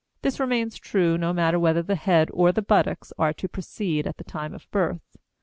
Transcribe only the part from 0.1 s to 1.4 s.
This remains true no